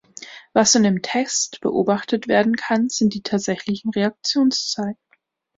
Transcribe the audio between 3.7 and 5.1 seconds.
Reaktionszeiten.